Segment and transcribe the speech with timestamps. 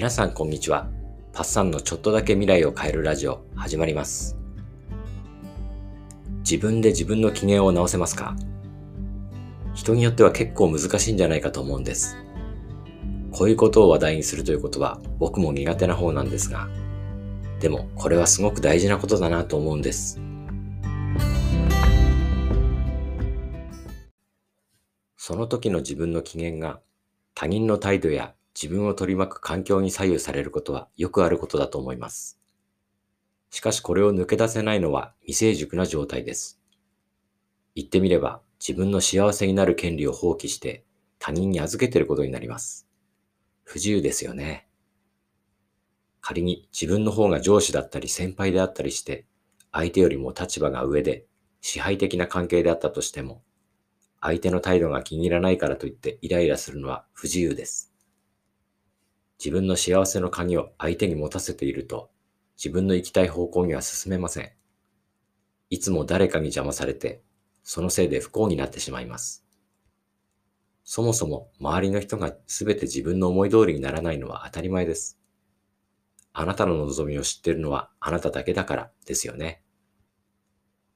[0.00, 0.88] 皆さんこんにちは。
[1.34, 4.34] パッサンのちょっとだけ未来を変えるラジオ始まります。
[6.38, 8.34] 自分で自分の機嫌を直せますか？
[9.74, 12.16] 人によっては結構難しいんじゃないかと思うんです。
[13.30, 16.70] こういうことを話題にするということは僕も苦手な方なんですが、
[17.60, 20.18] でもこれはすごく大事なことだなと思うんです。
[25.18, 26.80] その時の自分の機嫌が
[27.34, 32.38] 他人の態度や自分を取り巻く環境に左右されることはよくあることだと思います。
[33.50, 36.60] しかしこれを抜け出せないのは未成熟な状態です。
[37.74, 40.84] 言ってみれば自分の幸せになる権利を放棄して
[41.18, 42.86] 他人に預けていることになります。
[43.64, 44.66] 不自由ですよね。
[46.20, 49.26] 仮に自分の方が上司だったり先輩であったりして
[49.72, 51.26] 相手よりも立場が上で
[51.60, 53.42] 支配的な関係であったとしても
[54.20, 57.89] 相手の態度が気に入らないからといってイライラするのは不自由です。
[59.42, 62.10] 自分の幸せの鍵を相手に持たせていると、
[62.58, 64.52] 自分の行きたい方向には進めません。
[65.70, 67.22] いつも誰かに邪魔されて、
[67.62, 69.46] そのせいで不幸になってしまいます。
[70.84, 75.18] そもそも周りの人が全て自分の思い通りにならないのは当たり前です。
[76.34, 79.62] あなたの望みを知っているのはあなただけだからですよね。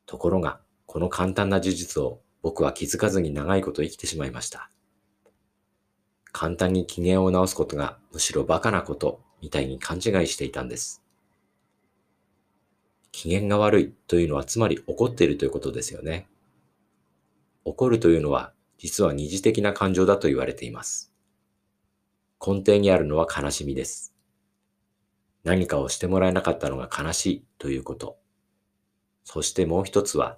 [0.05, 4.71] ところが、この簡単な事実を僕は気づかずに長いこと生きてしまいました。
[6.35, 11.01] 簡単に機嫌を直すことがむしろバカなことみたいに勘違いしていたんです。
[13.13, 16.27] 機嫌が悪いというのはつまり怒っているということですよね。
[17.65, 21.13] 怒るというのは実は二次的な感情だと言われています。
[22.45, 24.13] 根底にあるのは悲しみです。
[25.45, 28.19] 何かをしてもらえなかったのが悲しいということ。
[29.23, 30.37] そしてもう一つは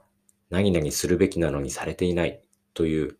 [0.51, 2.43] 何々するべきなのにされていない
[2.75, 3.17] という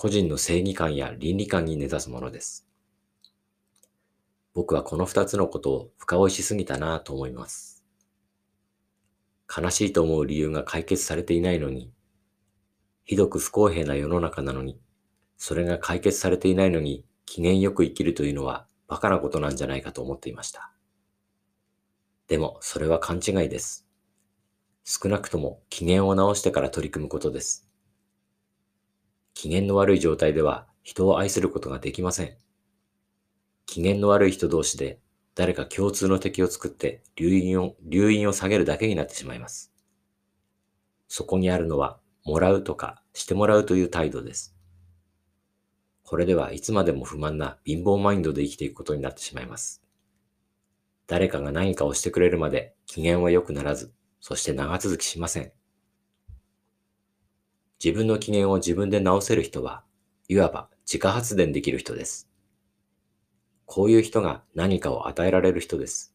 [0.00, 2.68] 個人の正義感や倫理観に根ざすものです。
[4.54, 7.82] 僕はこの二つのことを深追いしすぎたなぁと思います。
[9.48, 11.90] 悲しいと思う理由が解決されていないのに、
[13.06, 14.78] ひどく不公平な世の中なのに、
[15.36, 20.70] それが解決されていないのに機嫌よく生きるというのはバカなことなんじゃないかと思っていました。
[22.28, 23.84] でもそれは勘違いです。
[24.84, 27.67] 少なくとも機嫌を直してから取り組むことです。
[29.38, 32.36] 機嫌の悪い状態では人を愛することができません。
[33.66, 34.98] 機嫌の悪い人同士で
[35.36, 39.72] 誰か共通の敵を作って留飲を、留飲を下げるだけになってしまいます。
[41.06, 44.56] そこにあるのは、もらうとかしてもらうという態度です。
[46.02, 49.84] これではいつまでも不満な貧乏マインドで生きていくことになってしまいます。
[51.06, 55.52] 誰かが何かをしてくれるまで機嫌は良くならず、そして長続きしません。
[57.82, 59.84] 自分の機嫌を自分で直せる人は、
[60.28, 62.28] いわば自家発電できる人です。
[63.66, 66.14] こういう人が何かを与えられる人です。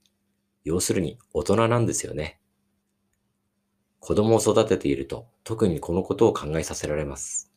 [0.63, 2.39] 要するに大人なんですよね。
[3.99, 7.51] 子供を育てていると特にこのことを考えさせられます。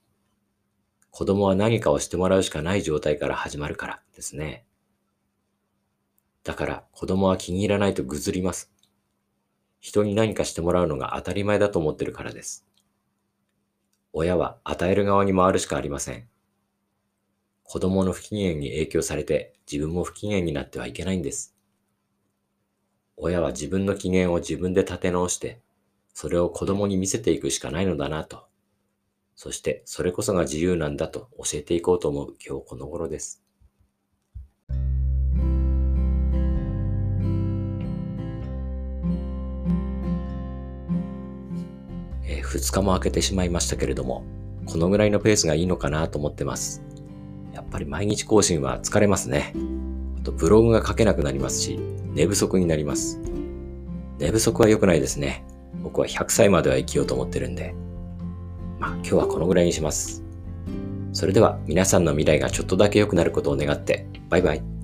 [1.10, 4.66] 子供は何かをしてもらうしかない状態から始まるからですね。
[6.44, 8.70] だから子供は気に入らないとぐずります。
[9.80, 12.66] 人に何かしてもらうのが当たり前だと思ってるからです。
[14.18, 16.26] 親は与える側に回るしかありません。
[17.64, 21.54] 子供の不機嫌に影響されて自分も不機嫌になってはいけないんです。
[23.18, 25.60] 親は自分の機嫌を自分で立て直して、
[26.14, 28.46] それを子供に見せていくしかないのだなと。
[29.34, 33.45] そしてそれこそが自由なんだと教えていこうと思う今日この頃です。
[42.46, 44.24] 2日も空けてしまいましたけれども、
[44.66, 46.82] このぐらいのペースがいいのかなと思ってます。
[47.52, 49.54] やっぱり毎日更新は疲れますね。
[50.18, 51.78] あとブログが書けなくなりますし、
[52.14, 53.20] 寝不足になります。
[54.18, 55.44] 寝不足は良くないですね。
[55.82, 57.74] 僕は100歳までは生きようと思ってるんで。
[58.78, 60.22] まあ今日はこのぐらいにします。
[61.12, 64.75] それでは皆さんの未来がちょっとだけ良くなることを願って、バイバイ。